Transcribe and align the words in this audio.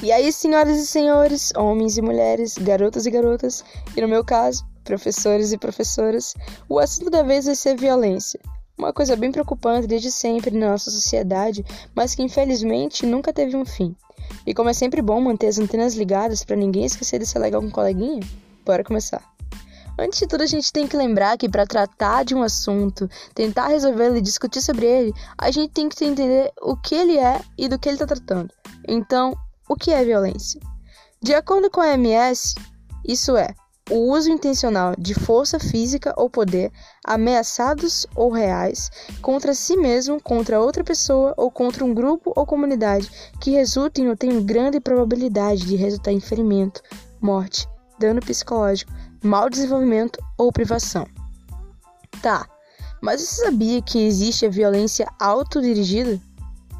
E 0.00 0.12
aí, 0.12 0.32
senhoras 0.32 0.78
e 0.78 0.86
senhores, 0.86 1.52
homens 1.56 1.98
e 1.98 2.02
mulheres, 2.02 2.56
garotas 2.56 3.04
e 3.04 3.10
garotas, 3.10 3.64
e 3.96 4.00
no 4.00 4.06
meu 4.06 4.24
caso, 4.24 4.64
professores 4.84 5.52
e 5.52 5.58
professoras, 5.58 6.34
o 6.68 6.78
assunto 6.78 7.10
da 7.10 7.24
vez 7.24 7.46
vai 7.46 7.56
ser 7.56 7.76
violência. 7.76 8.38
Uma 8.78 8.92
coisa 8.92 9.16
bem 9.16 9.32
preocupante 9.32 9.88
desde 9.88 10.12
sempre 10.12 10.56
na 10.56 10.70
nossa 10.70 10.88
sociedade, 10.88 11.64
mas 11.96 12.14
que 12.14 12.22
infelizmente 12.22 13.04
nunca 13.04 13.32
teve 13.32 13.56
um 13.56 13.64
fim. 13.64 13.96
E 14.46 14.54
como 14.54 14.70
é 14.70 14.72
sempre 14.72 15.02
bom 15.02 15.20
manter 15.20 15.48
as 15.48 15.58
antenas 15.58 15.94
ligadas 15.94 16.44
para 16.44 16.54
ninguém 16.54 16.84
esquecer 16.84 17.18
de 17.18 17.26
ser 17.26 17.40
legal 17.40 17.60
com 17.60 17.66
um 17.66 17.72
coleguinha, 17.72 18.20
bora 18.64 18.84
começar. 18.84 19.22
Antes 19.98 20.20
de 20.20 20.28
tudo, 20.28 20.44
a 20.44 20.46
gente 20.46 20.72
tem 20.72 20.86
que 20.86 20.96
lembrar 20.96 21.36
que 21.36 21.48
para 21.48 21.66
tratar 21.66 22.24
de 22.24 22.36
um 22.36 22.42
assunto, 22.44 23.10
tentar 23.34 23.66
resolvê-lo 23.66 24.16
e 24.16 24.20
discutir 24.20 24.62
sobre 24.62 24.86
ele, 24.86 25.12
a 25.36 25.50
gente 25.50 25.72
tem 25.72 25.88
que 25.88 26.04
entender 26.04 26.52
o 26.62 26.76
que 26.76 26.94
ele 26.94 27.18
é 27.18 27.40
e 27.58 27.66
do 27.66 27.76
que 27.80 27.88
ele 27.88 27.96
está 27.96 28.06
tratando. 28.06 28.54
Então, 28.86 29.34
o 29.68 29.76
que 29.76 29.90
é 29.90 30.04
violência? 30.04 30.60
De 31.22 31.34
acordo 31.34 31.70
com 31.70 31.80
a 31.80 31.88
OMS, 31.88 32.54
isso 33.04 33.36
é 33.36 33.54
o 33.90 34.12
uso 34.12 34.30
intencional 34.30 34.94
de 34.98 35.14
força 35.14 35.58
física 35.58 36.12
ou 36.16 36.28
poder, 36.28 36.70
ameaçados 37.04 38.06
ou 38.14 38.30
reais, 38.30 38.90
contra 39.22 39.54
si 39.54 39.76
mesmo, 39.76 40.20
contra 40.20 40.60
outra 40.60 40.84
pessoa 40.84 41.34
ou 41.36 41.50
contra 41.50 41.84
um 41.84 41.94
grupo 41.94 42.32
ou 42.36 42.46
comunidade 42.46 43.10
que 43.40 43.50
resultem 43.50 44.08
ou 44.08 44.16
tenham 44.16 44.42
grande 44.42 44.78
probabilidade 44.78 45.64
de 45.64 45.76
resultar 45.76 46.12
em 46.12 46.20
ferimento, 46.20 46.82
morte, 47.20 47.66
dano 47.98 48.20
psicológico, 48.20 48.92
mau 49.22 49.48
desenvolvimento 49.48 50.22
ou 50.36 50.52
privação. 50.52 51.06
Tá, 52.22 52.46
mas 53.00 53.20
você 53.20 53.44
sabia 53.44 53.80
que 53.80 54.06
existe 54.06 54.44
a 54.44 54.50
violência 54.50 55.06
autodirigida? 55.18 56.20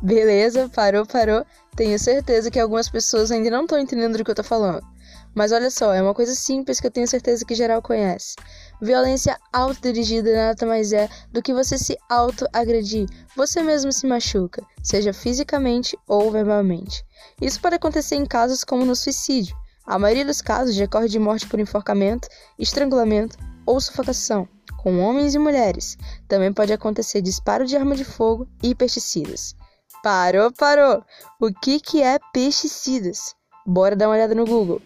Beleza, 0.03 0.69
parou, 0.69 1.07
parou. 1.07 1.45
Tenho 1.79 1.97
certeza 1.97 2.51
que 2.51 2.59
algumas 2.59 2.89
pessoas 2.89 3.31
ainda 3.31 3.51
não 3.51 3.63
estão 3.63 3.79
entendendo 3.79 4.19
do 4.19 4.25
que 4.25 4.31
eu 4.33 4.35
tô 4.35 4.43
falando. 4.43 4.85
Mas 5.33 5.53
olha 5.53 5.71
só, 5.71 5.95
é 5.95 6.03
uma 6.03 6.13
coisa 6.13 6.35
simples 6.35 6.81
que 6.81 6.89
eu 6.89 6.91
tenho 6.91 7.07
certeza 7.07 7.45
que 7.45 7.55
geral 7.55 7.81
conhece. 7.81 8.35
Violência 8.83 9.39
autodirigida 9.53 10.35
nada 10.35 10.67
mais 10.67 10.93
é 10.93 11.09
do 11.31 11.41
que 11.41 11.55
você 11.55 11.79
se 11.79 11.97
autoagredir. 12.11 13.07
Você 13.37 13.63
mesmo 13.63 13.93
se 13.93 14.09
machuca, 14.09 14.61
seja 14.83 15.13
fisicamente 15.13 15.97
ou 16.09 16.33
verbalmente. 16.33 17.05
Isso 17.41 17.61
pode 17.61 17.77
acontecer 17.77 18.17
em 18.17 18.27
casos 18.27 18.65
como 18.65 18.85
no 18.85 18.97
suicídio. 18.97 19.57
A 19.87 20.01
maioria 20.01 20.25
dos 20.25 20.43
casos 20.43 20.75
decorre 20.75 21.09
de 21.09 21.21
morte 21.21 21.47
por 21.47 21.61
enforcamento, 21.61 22.27
estrangulamento 22.59 23.37
ou 23.65 23.81
sufocação, 23.81 24.49
com 24.83 24.99
homens 24.99 25.37
e 25.37 25.39
mulheres. 25.39 25.97
Também 26.27 26.53
pode 26.53 26.73
acontecer 26.73 27.23
disparo 27.23 27.65
de 27.65 27.77
arma 27.77 27.95
de 27.95 28.05
fogo 28.05 28.49
e 28.61 28.75
pesticidas. 28.75 29.55
Parou, 30.03 30.53
parou! 30.53 31.03
O 31.41 31.53
que, 31.53 31.81
que 31.81 32.01
é 32.01 32.21
pesticidas? 32.33 33.35
Bora 33.67 33.97
dar 33.97 34.07
uma 34.07 34.15
olhada 34.15 34.33
no 34.33 34.45
Google. 34.45 34.81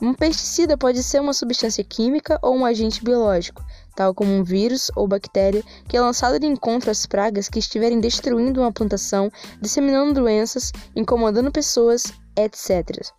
Um 0.00 0.12
pesticida 0.12 0.76
pode 0.76 1.02
ser 1.02 1.20
uma 1.20 1.32
substância 1.32 1.82
química 1.82 2.38
ou 2.42 2.54
um 2.54 2.66
agente 2.66 3.02
biológico, 3.02 3.64
tal 3.96 4.14
como 4.14 4.30
um 4.30 4.44
vírus 4.44 4.90
ou 4.94 5.08
bactéria, 5.08 5.62
que 5.88 5.96
é 5.96 6.00
lançado 6.00 6.38
de 6.38 6.46
encontro 6.46 6.90
às 6.90 7.06
pragas 7.06 7.48
que 7.48 7.60
estiverem 7.60 7.98
destruindo 7.98 8.60
uma 8.60 8.72
plantação, 8.72 9.30
disseminando 9.60 10.20
doenças, 10.20 10.70
incomodando 10.94 11.50
pessoas, 11.50 12.12
etc. 12.36 13.10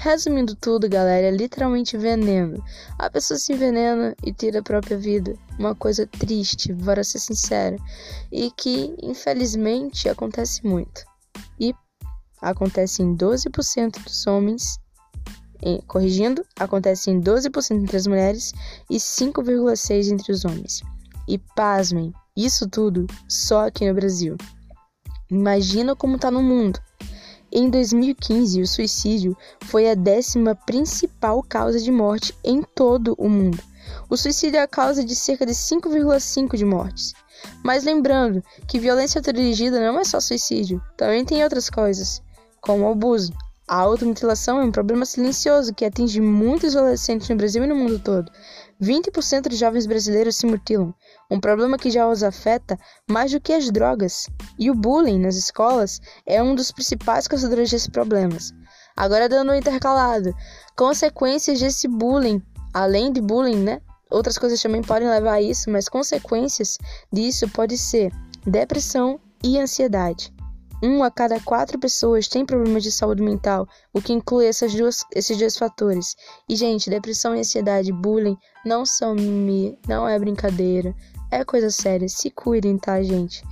Resumindo 0.00 0.54
tudo, 0.54 0.88
galera, 0.88 1.26
é 1.26 1.30
literalmente 1.32 1.96
veneno. 1.96 2.64
A 2.96 3.10
pessoa 3.10 3.36
se 3.36 3.52
envenena 3.52 4.14
e 4.24 4.32
tira 4.32 4.60
a 4.60 4.62
própria 4.62 4.96
vida. 4.96 5.34
Uma 5.58 5.74
coisa 5.74 6.06
triste, 6.06 6.72
bora 6.72 7.02
ser 7.02 7.18
sincero. 7.18 7.76
E 8.30 8.48
que, 8.52 8.94
infelizmente, 9.02 10.08
acontece 10.08 10.64
muito. 10.64 11.04
E 11.58 11.74
acontece 12.40 13.02
em 13.02 13.16
12% 13.16 14.00
dos 14.04 14.24
homens. 14.28 14.78
Corrigindo, 15.88 16.44
acontece 16.60 17.10
em 17.10 17.20
12% 17.20 17.82
entre 17.82 17.96
as 17.96 18.06
mulheres 18.06 18.52
e 18.88 18.98
5,6% 18.98 20.12
entre 20.12 20.30
os 20.30 20.44
homens. 20.44 20.80
E 21.26 21.38
pasmem, 21.56 22.12
isso 22.36 22.68
tudo 22.68 23.04
só 23.28 23.66
aqui 23.66 23.88
no 23.88 23.94
Brasil. 23.94 24.36
Imagina 25.28 25.96
como 25.96 26.20
tá 26.20 26.30
no 26.30 26.40
mundo. 26.40 26.78
Em 27.50 27.70
2015, 27.70 28.60
o 28.60 28.66
suicídio 28.66 29.36
foi 29.64 29.90
a 29.90 29.94
décima 29.94 30.54
principal 30.54 31.42
causa 31.42 31.80
de 31.80 31.90
morte 31.90 32.34
em 32.44 32.62
todo 32.62 33.14
o 33.16 33.28
mundo. 33.28 33.58
O 34.10 34.16
suicídio 34.16 34.58
é 34.58 34.62
a 34.62 34.68
causa 34.68 35.02
de 35.02 35.14
cerca 35.14 35.46
de 35.46 35.52
5,5 35.52 36.56
de 36.56 36.64
mortes. 36.64 37.14
Mas 37.64 37.84
lembrando 37.84 38.42
que 38.66 38.78
violência 38.78 39.18
autodirigida 39.18 39.80
não 39.80 39.98
é 39.98 40.04
só 40.04 40.20
suicídio, 40.20 40.82
também 40.96 41.24
tem 41.24 41.42
outras 41.42 41.70
coisas, 41.70 42.22
como 42.60 42.84
o 42.84 42.92
abuso. 42.92 43.32
A 43.66 43.76
automutilação 43.76 44.60
é 44.60 44.64
um 44.64 44.72
problema 44.72 45.04
silencioso 45.04 45.74
que 45.74 45.84
atinge 45.84 46.20
muitos 46.20 46.74
adolescentes 46.74 47.28
no 47.28 47.36
Brasil 47.36 47.64
e 47.64 47.66
no 47.66 47.76
mundo 47.76 47.98
todo. 47.98 48.30
20% 48.80 49.48
de 49.48 49.56
jovens 49.56 49.86
brasileiros 49.86 50.36
se 50.36 50.46
mutilam, 50.46 50.94
um 51.30 51.40
problema 51.40 51.76
que 51.76 51.90
já 51.90 52.08
os 52.08 52.22
afeta 52.22 52.78
mais 53.10 53.32
do 53.32 53.40
que 53.40 53.52
as 53.52 53.70
drogas. 53.70 54.26
E 54.58 54.70
o 54.70 54.74
bullying 54.74 55.18
nas 55.18 55.36
escolas 55.36 56.00
é 56.24 56.42
um 56.42 56.54
dos 56.54 56.70
principais 56.70 57.26
causadores 57.26 57.70
desses 57.70 57.88
problemas. 57.88 58.52
Agora 58.96 59.28
dando 59.28 59.52
um 59.52 59.54
intercalado, 59.54 60.34
consequências 60.76 61.60
desse 61.60 61.88
bullying, 61.88 62.42
além 62.72 63.12
de 63.12 63.20
bullying, 63.20 63.62
né? 63.62 63.80
Outras 64.10 64.38
coisas 64.38 64.62
também 64.62 64.82
podem 64.82 65.08
levar 65.08 65.34
a 65.34 65.42
isso, 65.42 65.70
mas 65.70 65.88
consequências 65.88 66.78
disso 67.12 67.48
pode 67.50 67.76
ser 67.76 68.12
depressão 68.46 69.20
e 69.42 69.58
ansiedade. 69.58 70.32
Um 70.80 71.02
a 71.02 71.10
cada 71.10 71.40
quatro 71.40 71.76
pessoas 71.76 72.28
tem 72.28 72.46
problemas 72.46 72.84
de 72.84 72.92
saúde 72.92 73.20
mental, 73.20 73.66
o 73.92 74.00
que 74.00 74.12
inclui 74.12 74.46
essas 74.46 74.72
duas, 74.72 75.04
esses 75.12 75.36
dois 75.36 75.56
fatores. 75.56 76.14
E, 76.48 76.54
gente, 76.54 76.88
depressão 76.88 77.34
e 77.34 77.40
ansiedade, 77.40 77.92
bullying, 77.92 78.36
não 78.64 78.86
são 78.86 79.14
mimimi, 79.14 79.76
não 79.88 80.08
é 80.08 80.16
brincadeira, 80.18 80.94
é 81.32 81.44
coisa 81.44 81.68
séria. 81.68 82.08
Se 82.08 82.30
cuidem, 82.30 82.78
tá, 82.78 83.02
gente? 83.02 83.42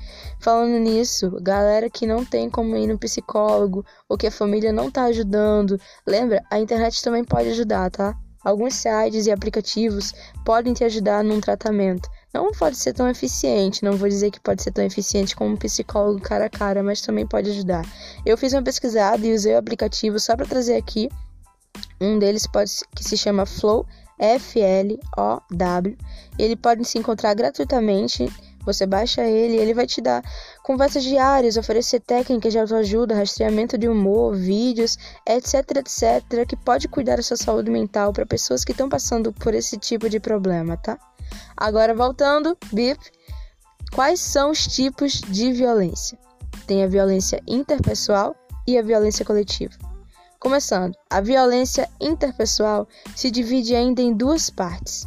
Falando 0.40 0.78
nisso, 0.78 1.30
galera 1.42 1.90
que 1.90 2.06
não 2.06 2.24
tem 2.24 2.48
como 2.48 2.76
ir 2.76 2.86
no 2.86 2.98
psicólogo 2.98 3.84
ou 4.08 4.16
que 4.16 4.28
a 4.28 4.30
família 4.30 4.72
não 4.72 4.88
tá 4.88 5.04
ajudando, 5.06 5.80
lembra? 6.06 6.44
A 6.48 6.60
internet 6.60 7.02
também 7.02 7.24
pode 7.24 7.48
ajudar, 7.48 7.90
tá? 7.90 8.16
Alguns 8.44 8.76
sites 8.76 9.26
e 9.26 9.32
aplicativos 9.32 10.14
podem 10.44 10.72
te 10.72 10.84
ajudar 10.84 11.24
num 11.24 11.40
tratamento. 11.40 12.08
Não 12.36 12.52
pode 12.52 12.76
ser 12.76 12.92
tão 12.92 13.08
eficiente, 13.08 13.82
não 13.82 13.96
vou 13.96 14.10
dizer 14.10 14.30
que 14.30 14.38
pode 14.38 14.62
ser 14.62 14.70
tão 14.70 14.84
eficiente 14.84 15.34
como 15.34 15.54
um 15.54 15.56
psicólogo 15.56 16.20
cara 16.20 16.44
a 16.44 16.50
cara, 16.50 16.82
mas 16.82 17.00
também 17.00 17.26
pode 17.26 17.48
ajudar. 17.48 17.82
Eu 18.26 18.36
fiz 18.36 18.52
uma 18.52 18.62
pesquisada 18.62 19.26
e 19.26 19.32
usei 19.32 19.54
o 19.54 19.58
aplicativo 19.58 20.20
só 20.20 20.36
para 20.36 20.44
trazer 20.44 20.76
aqui. 20.76 21.08
Um 21.98 22.18
deles 22.18 22.46
pode 22.46 22.70
que 22.94 23.02
se 23.02 23.16
chama 23.16 23.46
Flow 23.46 23.86
F-L-O-W. 24.18 25.96
Ele 26.38 26.56
pode 26.56 26.84
se 26.84 26.98
encontrar 26.98 27.32
gratuitamente. 27.32 28.30
Você 28.66 28.84
baixa 28.84 29.22
ele 29.22 29.56
ele 29.56 29.72
vai 29.72 29.86
te 29.86 30.02
dar 30.02 30.22
conversas 30.62 31.04
diárias, 31.04 31.56
oferecer 31.56 32.00
técnicas 32.00 32.52
de 32.52 32.58
autoajuda, 32.58 33.14
rastreamento 33.14 33.78
de 33.78 33.88
humor, 33.88 34.36
vídeos, 34.36 34.98
etc, 35.26 35.78
etc, 35.78 36.46
que 36.46 36.56
pode 36.56 36.86
cuidar 36.86 37.16
da 37.16 37.22
sua 37.22 37.38
saúde 37.38 37.70
mental 37.70 38.12
para 38.12 38.26
pessoas 38.26 38.62
que 38.62 38.72
estão 38.72 38.90
passando 38.90 39.32
por 39.32 39.54
esse 39.54 39.78
tipo 39.78 40.10
de 40.10 40.20
problema, 40.20 40.76
tá? 40.76 40.98
Agora 41.56 41.94
voltando, 41.94 42.56
bip. 42.72 43.00
Quais 43.94 44.20
são 44.20 44.50
os 44.50 44.66
tipos 44.66 45.20
de 45.22 45.52
violência? 45.52 46.18
Tem 46.66 46.82
a 46.82 46.88
violência 46.88 47.42
interpessoal 47.46 48.34
e 48.66 48.76
a 48.76 48.82
violência 48.82 49.24
coletiva. 49.24 49.74
Começando, 50.38 50.94
a 51.08 51.20
violência 51.20 51.88
interpessoal 52.00 52.86
se 53.14 53.30
divide 53.30 53.74
ainda 53.74 54.02
em 54.02 54.12
duas 54.12 54.50
partes: 54.50 55.06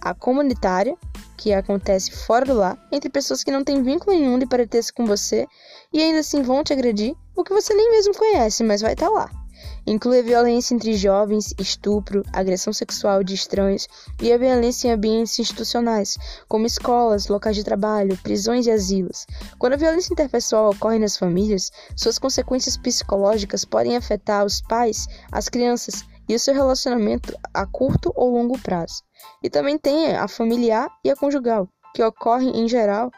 a 0.00 0.14
comunitária, 0.14 0.96
que 1.36 1.52
acontece 1.52 2.12
fora 2.12 2.44
do 2.44 2.54
lar, 2.54 2.78
entre 2.92 3.10
pessoas 3.10 3.42
que 3.42 3.50
não 3.50 3.64
têm 3.64 3.82
vínculo 3.82 4.16
nenhum 4.16 4.38
de 4.38 4.46
parentesco 4.46 4.96
com 4.96 5.06
você 5.06 5.46
e 5.92 6.00
ainda 6.00 6.20
assim 6.20 6.42
vão 6.42 6.62
te 6.62 6.72
agredir, 6.72 7.14
o 7.34 7.42
que 7.42 7.52
você 7.52 7.74
nem 7.74 7.90
mesmo 7.90 8.14
conhece, 8.14 8.62
mas 8.62 8.80
vai 8.80 8.92
estar 8.92 9.06
tá 9.06 9.12
lá. 9.12 9.43
Inclui 9.86 10.20
a 10.20 10.22
violência 10.22 10.74
entre 10.74 10.94
jovens, 10.94 11.54
estupro, 11.58 12.22
agressão 12.32 12.72
sexual 12.72 13.22
de 13.22 13.34
estranhos 13.34 13.86
e 14.20 14.32
a 14.32 14.38
violência 14.38 14.88
em 14.88 14.92
ambientes 14.92 15.38
institucionais, 15.38 16.16
como 16.48 16.64
escolas, 16.64 17.28
locais 17.28 17.54
de 17.54 17.62
trabalho, 17.62 18.16
prisões 18.22 18.66
e 18.66 18.70
asilos. 18.70 19.26
Quando 19.58 19.74
a 19.74 19.76
violência 19.76 20.12
interpessoal 20.12 20.70
ocorre 20.70 20.98
nas 20.98 21.18
famílias, 21.18 21.70
suas 21.94 22.18
consequências 22.18 22.78
psicológicas 22.78 23.64
podem 23.64 23.96
afetar 23.96 24.44
os 24.44 24.62
pais, 24.62 25.06
as 25.30 25.48
crianças 25.50 26.02
e 26.28 26.34
o 26.34 26.38
seu 26.38 26.54
relacionamento 26.54 27.36
a 27.52 27.66
curto 27.66 28.10
ou 28.16 28.30
longo 28.30 28.58
prazo. 28.58 29.02
E 29.42 29.50
também 29.50 29.76
tem 29.76 30.16
a 30.16 30.26
familiar 30.26 30.88
e 31.04 31.10
a 31.10 31.16
conjugal, 31.16 31.68
que 31.94 32.02
ocorrem 32.02 32.58
em 32.58 32.68
geral 32.68 33.10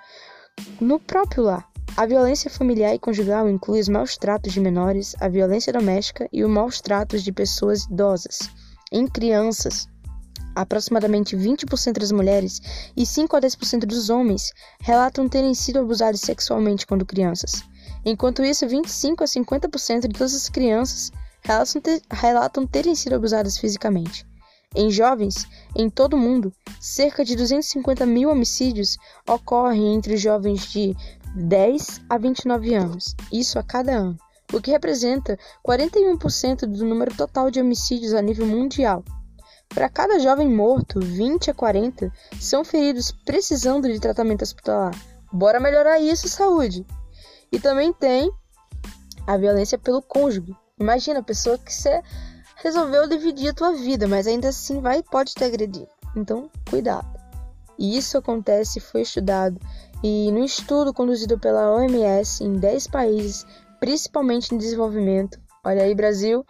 no 0.81 0.99
próprio 0.99 1.45
lar. 1.45 1.76
A 1.97 2.05
violência 2.05 2.51
familiar 2.51 2.95
e 2.95 2.99
conjugal 2.99 3.49
inclui 3.49 3.81
os 3.81 3.89
maus 3.89 4.19
tratos 4.19 4.53
de 4.53 4.61
menores, 4.61 5.17
a 5.19 5.29
violência 5.29 5.73
doméstica 5.73 6.29
e 6.31 6.45
os 6.45 6.51
maus 6.51 6.79
tratos 6.79 7.23
de 7.23 7.33
pessoas 7.33 7.85
idosas. 7.85 8.51
Em 8.93 9.09
crianças, 9.09 9.89
aproximadamente 10.55 11.35
20% 11.35 11.99
das 11.99 12.13
mulheres 12.13 12.61
e 12.95 13.07
5 13.07 13.35
a 13.35 13.41
10% 13.41 13.87
dos 13.87 14.11
homens 14.11 14.53
relatam 14.79 15.27
terem 15.27 15.55
sido 15.55 15.79
abusados 15.79 16.21
sexualmente 16.21 16.87
quando 16.87 17.07
crianças. 17.07 17.63
Enquanto 18.05 18.45
isso, 18.45 18.69
25 18.69 19.25
a 19.25 19.27
50% 19.27 20.01
de 20.03 20.19
todas 20.19 20.35
as 20.35 20.51
crianças 20.51 21.11
relatam 22.11 22.67
terem 22.67 22.95
sido 22.95 23.15
abusadas 23.15 23.57
fisicamente. 23.57 24.27
Em 24.75 24.91
jovens, 24.91 25.47
em 25.75 25.89
todo 25.89 26.13
o 26.13 26.19
mundo, 26.19 26.53
cerca 26.79 27.25
de 27.25 27.35
250 27.35 28.05
mil 28.05 28.29
homicídios 28.29 28.99
ocorrem 29.27 29.95
entre 29.95 30.19
jovens 30.19 30.71
de 30.71 30.95
10 31.37 32.01
a 32.09 32.17
29 32.17 32.75
anos, 32.75 33.15
isso 33.31 33.59
a 33.59 33.63
cada 33.63 33.93
ano, 33.93 34.17
o 34.53 34.61
que 34.61 34.71
representa 34.71 35.39
41% 35.67 36.61
do 36.61 36.85
número 36.85 37.15
total 37.15 37.51
de 37.51 37.61
homicídios 37.61 38.15
a 38.15 38.23
nível 38.23 38.47
mundial. 38.47 39.05
Para 39.69 39.91
cada 39.91 40.19
jovem 40.19 40.49
morto, 40.49 40.99
20 40.99 41.51
a 41.51 41.55
40 41.55 42.11
são 42.41 42.65
feridos 42.65 43.13
precisando 43.13 43.87
de 43.87 44.01
tratamento 44.01 44.43
hospitalar. 44.43 44.95
Bora 45.31 45.61
melhorar 45.61 46.01
isso, 46.01 46.29
saúde! 46.29 46.87
E 47.53 47.61
também 47.61 47.93
tem 47.93 48.31
a 49.27 49.37
violência 49.37 49.77
pelo 49.77 50.01
cônjuge. 50.01 50.57
Imagina 50.81 51.21
a 51.21 51.25
pessoa 51.25 51.59
que 51.59 51.73
você 51.73 52.01
resolveu 52.57 53.07
dividir 53.09 53.51
a 53.51 53.55
tua 53.55 53.73
vida, 53.73 54.09
mas 54.09 54.27
ainda 54.27 54.49
assim 54.49 54.81
vai 54.81 55.03
pode 55.03 55.35
te 55.35 55.45
agredir. 55.45 55.87
Então, 56.17 56.51
cuidado. 56.71 57.16
E 57.79 57.97
isso 57.97 58.17
acontece, 58.17 58.81
foi 58.81 59.03
estudado 59.03 59.61
e 60.03 60.31
no 60.31 60.45
estudo 60.45 60.93
conduzido 60.93 61.39
pela 61.39 61.75
OMS 61.75 62.43
em 62.45 62.55
10 62.55 62.87
países, 62.89 63.47
principalmente 63.81 64.55
em 64.55 64.59
desenvolvimento. 64.59 65.39
Olha 65.65 65.83
aí, 65.83 65.95
Brasil, 65.95 66.45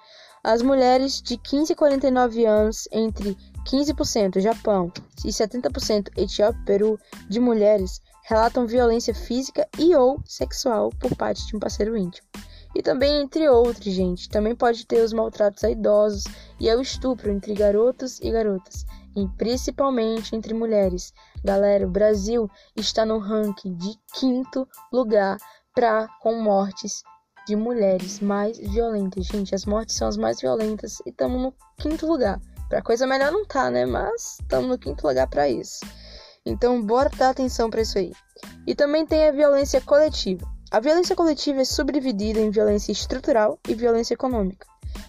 as 0.44 0.62
mulheres 0.62 1.20
de 1.22 1.36
15 1.36 1.72
a 1.72 1.76
49 1.76 2.44
anos, 2.44 2.88
entre 2.92 3.36
15% 3.64 4.40
Japão 4.40 4.92
e 5.24 5.28
70% 5.28 6.10
Etiópia 6.16 6.62
Peru, 6.64 6.98
de 7.28 7.40
mulheres 7.40 8.00
relatam 8.24 8.66
violência 8.66 9.14
física 9.14 9.66
e 9.78 9.94
ou 9.94 10.20
sexual 10.24 10.90
por 11.00 11.16
parte 11.16 11.46
de 11.46 11.56
um 11.56 11.60
parceiro 11.60 11.96
íntimo. 11.96 12.26
E 12.74 12.82
também 12.82 13.22
entre 13.22 13.48
outros, 13.48 13.86
gente. 13.86 14.28
Também 14.28 14.54
pode 14.54 14.86
ter 14.86 15.02
os 15.02 15.12
maltratos 15.12 15.64
a 15.64 15.70
idosos 15.70 16.24
e 16.60 16.68
é 16.68 16.76
o 16.76 16.80
estupro 16.80 17.30
entre 17.30 17.54
garotos 17.54 18.20
e 18.20 18.30
garotas, 18.30 18.84
e 19.16 19.26
principalmente 19.38 20.36
entre 20.36 20.52
mulheres. 20.52 21.12
Galera, 21.42 21.86
o 21.86 21.90
Brasil 21.90 22.48
está 22.76 23.04
no 23.06 23.18
ranking 23.18 23.74
de 23.74 23.98
quinto 24.14 24.68
lugar 24.92 25.38
para 25.74 26.06
com 26.20 26.40
mortes 26.40 27.02
de 27.46 27.56
mulheres 27.56 28.20
mais 28.20 28.58
violentas. 28.58 29.24
Gente, 29.26 29.54
as 29.54 29.64
mortes 29.64 29.96
são 29.96 30.06
as 30.06 30.16
mais 30.16 30.40
violentas 30.40 31.00
e 31.06 31.10
estamos 31.10 31.40
no 31.40 31.54
quinto 31.78 32.06
lugar. 32.06 32.40
Para 32.68 32.82
coisa 32.82 33.06
melhor 33.06 33.32
não 33.32 33.44
tá, 33.46 33.70
né? 33.70 33.86
Mas 33.86 34.38
estamos 34.40 34.68
no 34.68 34.78
quinto 34.78 35.06
lugar 35.06 35.28
para 35.28 35.48
isso. 35.48 35.80
Então, 36.44 36.82
bora 36.82 37.10
dar 37.16 37.30
atenção 37.30 37.70
para 37.70 37.82
isso 37.82 37.98
aí. 37.98 38.12
E 38.66 38.74
também 38.74 39.06
tem 39.06 39.28
a 39.28 39.32
violência 39.32 39.80
coletiva. 39.80 40.46
A 40.70 40.80
violência 40.80 41.14
coletiva 41.14 41.60
é 41.60 41.64
subdividida 41.64 42.40
em 42.40 42.50
violência 42.50 42.92
estrutural 42.92 43.58
e 43.68 43.74
violência 43.74 44.14
econômica. 44.14 44.66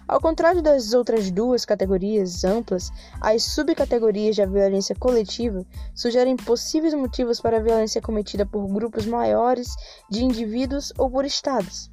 Ao 0.08 0.22
contrário 0.22 0.62
das 0.62 0.94
outras 0.94 1.30
duas 1.30 1.66
categorias 1.66 2.46
amplas, 2.46 2.90
as 3.20 3.44
subcategorias 3.44 4.38
da 4.38 4.46
violência 4.46 4.96
coletiva 4.96 5.66
sugerem 5.94 6.38
possíveis 6.38 6.94
motivos 6.94 7.42
para 7.42 7.58
a 7.58 7.62
violência 7.62 8.02
cometida 8.02 8.46
por 8.46 8.66
grupos 8.68 9.06
maiores 9.06 9.68
de 10.10 10.24
indivíduos 10.24 10.94
ou 10.98 11.12
por 11.12 11.26
estados. 11.26 11.92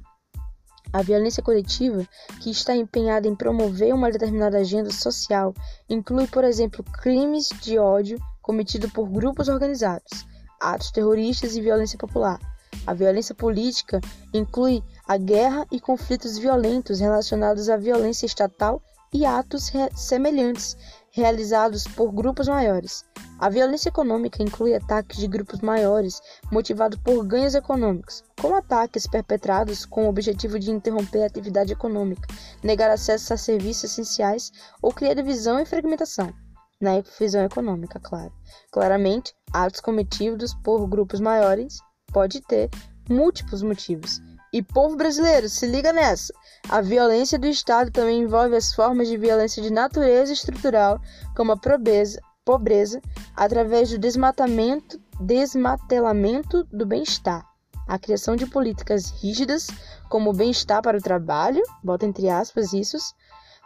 A 0.93 1.01
violência 1.01 1.43
coletiva, 1.43 2.07
que 2.41 2.49
está 2.49 2.73
empenhada 2.73 3.27
em 3.27 3.35
promover 3.35 3.93
uma 3.93 4.09
determinada 4.09 4.59
agenda 4.59 4.91
social, 4.91 5.53
inclui, 5.89 6.25
por 6.25 6.45
exemplo, 6.45 6.85
crimes 7.01 7.49
de 7.61 7.77
ódio 7.77 8.17
cometidos 8.41 8.93
por 8.93 9.09
grupos 9.09 9.49
organizados, 9.49 10.25
atos 10.61 10.89
terroristas 10.89 11.57
e 11.57 11.61
violência 11.61 11.97
popular 11.97 12.39
a 12.85 12.93
violência 12.93 13.33
política 13.33 13.99
inclui 14.33 14.83
a 15.07 15.17
guerra 15.17 15.67
e 15.71 15.79
conflitos 15.79 16.37
violentos 16.37 16.99
relacionados 16.99 17.69
à 17.69 17.77
violência 17.77 18.25
estatal 18.25 18.81
e 19.13 19.25
atos 19.25 19.69
re 19.69 19.89
semelhantes 19.95 20.75
realizados 21.11 21.85
por 21.85 22.11
grupos 22.11 22.47
maiores. 22.47 23.05
A 23.39 23.49
violência 23.49 23.89
econômica 23.89 24.41
inclui 24.41 24.73
ataques 24.73 25.17
de 25.17 25.27
grupos 25.27 25.61
maiores 25.61 26.21
motivados 26.51 26.99
por 26.99 27.25
ganhos 27.25 27.55
econômicos, 27.55 28.23
como 28.39 28.55
ataques 28.55 29.07
perpetrados 29.07 29.85
com 29.85 30.05
o 30.05 30.09
objetivo 30.09 30.57
de 30.57 30.71
interromper 30.71 31.23
a 31.23 31.27
atividade 31.27 31.71
econômica, 31.71 32.27
negar 32.63 32.89
acesso 32.89 33.33
a 33.33 33.37
serviços 33.37 33.91
essenciais 33.91 34.51
ou 34.81 34.91
criar 34.91 35.13
divisão 35.13 35.59
e 35.59 35.65
fragmentação. 35.65 36.33
Na 36.81 37.01
visão 37.17 37.43
econômica, 37.43 37.99
claro. 37.99 38.33
Claramente, 38.71 39.33
atos 39.53 39.79
cometidos 39.79 40.53
por 40.55 40.85
grupos 40.87 41.21
maiores 41.21 41.77
pode 42.11 42.41
ter 42.41 42.69
múltiplos 43.09 43.61
motivos. 43.61 44.19
E 44.55 44.63
povo 44.63 44.95
brasileiro, 44.95 45.49
se 45.49 45.67
liga 45.67 45.91
nessa. 45.91 46.33
A 46.69 46.79
violência 46.79 47.37
do 47.37 47.45
Estado 47.45 47.91
também 47.91 48.21
envolve 48.21 48.55
as 48.55 48.73
formas 48.73 49.09
de 49.09 49.17
violência 49.17 49.61
de 49.61 49.69
natureza 49.69 50.31
estrutural, 50.31 50.97
como 51.35 51.51
a 51.51 51.57
pobreza, 51.57 52.21
pobreza 52.45 53.01
através 53.35 53.89
do 53.89 53.97
desmatamento, 53.97 54.97
desmatelamento 55.19 56.63
do 56.71 56.85
bem-estar, 56.85 57.45
a 57.85 57.99
criação 57.99 58.37
de 58.37 58.45
políticas 58.45 59.09
rígidas, 59.21 59.67
como 60.07 60.29
o 60.29 60.33
bem-estar 60.33 60.81
para 60.81 60.97
o 60.97 61.01
trabalho, 61.01 61.61
bota 61.83 62.05
entre 62.05 62.29
aspas 62.29 62.71
isso, 62.71 62.95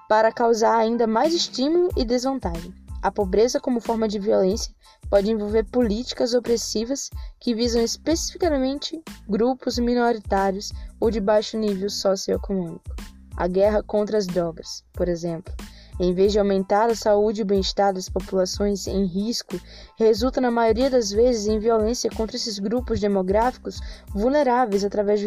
para 0.08 0.32
causar 0.32 0.76
ainda 0.76 1.06
mais 1.06 1.36
estímulo 1.36 1.90
e 1.96 2.04
desvantagem. 2.04 2.74
A 3.02 3.10
pobreza 3.10 3.62
como 3.62 3.80
forma 3.80 4.08
de 4.08 4.20
violência 4.20 4.74
pode 5.10 5.32
envolver 5.32 5.64
políticas 5.66 6.34
opressivas 6.34 7.10
que 7.40 7.56
visam 7.56 7.82
especificamente 7.82 9.02
grupos 9.28 9.80
minoritários 9.80 10.74
ou 11.00 11.10
de 11.10 11.22
baixo 11.22 11.58
nível 11.58 11.90
socioeconômico. 11.90 12.94
A 13.38 13.48
guerra 13.48 13.82
contra 13.82 14.18
as 14.18 14.28
drogas, 14.28 14.84
por 14.92 15.08
exemplo, 15.08 15.54
em 15.98 16.14
vez 16.14 16.34
de 16.34 16.40
aumentar 16.40 16.90
a 16.90 16.96
saúde 16.96 17.40
e 17.40 17.44
o 17.44 17.46
bem-estar 17.46 17.94
das 17.94 18.10
populações 18.10 18.86
em 18.86 19.06
risco, 19.06 19.60
resulta 19.98 20.42
na 20.42 20.52
maioria 20.52 20.90
das 20.90 21.10
vezes 21.10 21.48
em 21.48 21.58
violência 21.58 22.10
contra 22.10 22.36
esses 22.36 22.60
grupos 22.60 23.00
demográficos 23.00 23.80
vulneráveis 24.10 24.84
através 24.84 25.22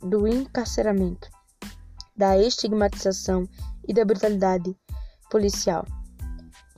do 0.00 0.26
encarceramento, 0.26 1.28
da 2.16 2.38
estigmatização 2.38 3.46
e 3.86 3.92
da 3.92 4.04
brutalidade 4.04 4.74
policial. 5.30 5.84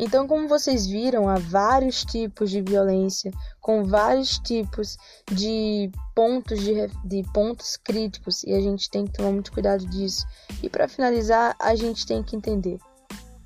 Então, 0.03 0.27
como 0.27 0.49
vocês 0.49 0.87
viram, 0.87 1.29
há 1.29 1.35
vários 1.35 2.07
tipos 2.07 2.51
de 2.51 2.63
violência, 2.63 3.31
com 3.61 3.85
vários 3.85 4.39
tipos 4.39 4.97
de 5.31 5.91
pontos 6.15 6.59
de, 6.59 6.87
de 7.05 7.23
pontos 7.35 7.77
críticos, 7.77 8.43
e 8.45 8.55
a 8.55 8.61
gente 8.63 8.89
tem 8.89 9.05
que 9.05 9.13
tomar 9.13 9.31
muito 9.31 9.53
cuidado 9.53 9.85
disso. 9.85 10.25
E 10.63 10.71
para 10.71 10.89
finalizar, 10.89 11.55
a 11.59 11.75
gente 11.75 12.07
tem 12.07 12.23
que 12.23 12.35
entender 12.35 12.79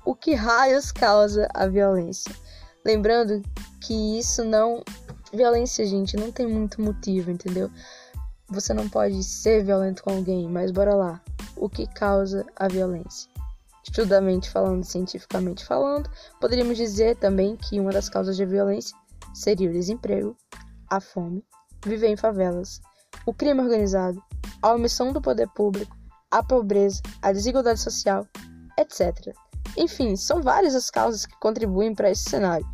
o 0.05 0.15
que 0.15 0.33
raios 0.33 0.93
causa 0.93 1.45
a 1.53 1.67
violência. 1.67 2.33
Lembrando 2.85 3.41
que 3.81 4.17
isso 4.17 4.45
não 4.45 4.81
violência, 5.33 5.85
gente, 5.85 6.15
não 6.15 6.31
tem 6.31 6.47
muito 6.47 6.81
motivo, 6.81 7.31
entendeu? 7.31 7.69
Você 8.47 8.73
não 8.73 8.87
pode 8.87 9.21
ser 9.25 9.61
violento 9.65 10.01
com 10.01 10.11
alguém, 10.11 10.47
mas 10.47 10.71
bora 10.71 10.95
lá. 10.95 11.21
O 11.57 11.67
que 11.67 11.85
causa 11.85 12.45
a 12.55 12.69
violência? 12.69 13.34
Estudamente 13.87 14.49
falando, 14.49 14.83
cientificamente 14.83 15.63
falando, 15.63 16.09
poderíamos 16.41 16.75
dizer 16.75 17.15
também 17.17 17.55
que 17.55 17.79
uma 17.79 17.91
das 17.91 18.09
causas 18.09 18.35
de 18.35 18.45
violência 18.45 18.97
seria 19.33 19.69
o 19.69 19.73
desemprego, 19.73 20.35
a 20.89 20.99
fome, 20.99 21.45
viver 21.85 22.07
em 22.07 22.17
favelas, 22.17 22.81
o 23.25 23.33
crime 23.33 23.61
organizado, 23.61 24.21
a 24.61 24.73
omissão 24.73 25.13
do 25.13 25.21
poder 25.21 25.47
público, 25.49 25.95
a 26.31 26.43
pobreza, 26.43 27.01
a 27.21 27.31
desigualdade 27.31 27.79
social, 27.79 28.27
etc. 28.77 29.33
Enfim, 29.77 30.15
são 30.15 30.41
várias 30.41 30.75
as 30.75 30.89
causas 30.89 31.25
que 31.25 31.39
contribuem 31.39 31.93
para 31.93 32.09
esse 32.09 32.29
cenário. 32.29 32.65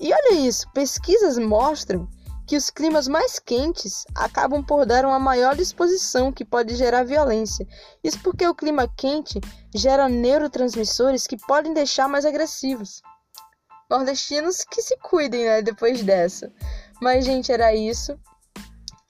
E 0.00 0.12
olha 0.12 0.34
isso, 0.34 0.70
pesquisas 0.72 1.38
mostram 1.38 2.08
que 2.48 2.56
os 2.56 2.70
climas 2.70 3.06
mais 3.06 3.38
quentes 3.38 4.06
acabam 4.14 4.64
por 4.64 4.86
dar 4.86 5.04
uma 5.04 5.18
maior 5.18 5.60
exposição 5.60 6.32
que 6.32 6.46
pode 6.46 6.74
gerar 6.74 7.04
violência. 7.04 7.68
Isso 8.02 8.18
porque 8.20 8.48
o 8.48 8.54
clima 8.54 8.88
quente 8.96 9.38
gera 9.74 10.08
neurotransmissores 10.08 11.26
que 11.26 11.36
podem 11.36 11.74
deixar 11.74 12.08
mais 12.08 12.24
agressivos. 12.24 13.02
Nordestinos 13.90 14.64
que 14.64 14.80
se 14.80 14.96
cuidem, 14.96 15.44
né, 15.44 15.60
depois 15.60 16.02
dessa. 16.02 16.50
Mas 17.02 17.26
gente, 17.26 17.52
era 17.52 17.74
isso. 17.74 18.18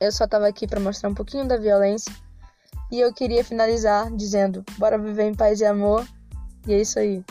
Eu 0.01 0.11
só 0.11 0.27
tava 0.27 0.49
aqui 0.49 0.67
para 0.67 0.81
mostrar 0.81 1.09
um 1.09 1.15
pouquinho 1.15 1.47
da 1.47 1.57
violência 1.57 2.13
e 2.91 2.99
eu 2.99 3.15
queria 3.15 3.45
finalizar 3.45 4.11
dizendo: 4.17 4.65
bora 4.79 4.99
viver 4.99 5.25
em 5.25 5.35
paz 5.35 5.61
e 5.61 5.65
amor. 5.65 6.05
E 6.67 6.75
é 6.75 6.81
isso 6.81 6.99
aí. 6.99 7.25